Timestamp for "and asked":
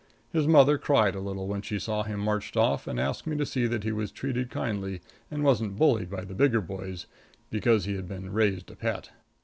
2.87-3.27